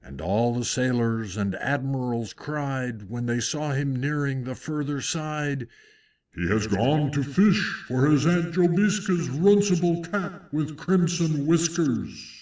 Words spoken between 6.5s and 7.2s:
gone